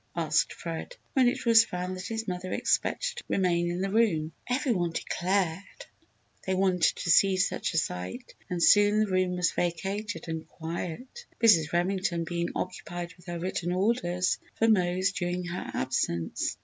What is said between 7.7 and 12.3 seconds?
a sight, and soon the room was vacated and quiet Mrs. Remington